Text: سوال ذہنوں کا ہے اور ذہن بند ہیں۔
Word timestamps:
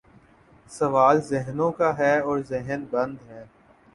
سوال 0.71 1.21
ذہنوں 1.21 1.71
کا 1.71 1.97
ہے 1.97 2.17
اور 2.19 2.39
ذہن 2.49 2.85
بند 2.91 3.17
ہیں۔ 3.29 3.43